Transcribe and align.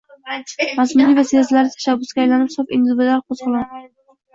mazmunli 0.79 1.19
va 1.19 1.25
sezilarli 1.33 1.75
tashabbusga 1.77 2.25
aylanib 2.27 2.59
“sof” 2.59 2.77
individual 2.83 3.27
qo‘zg‘olon 3.33 3.89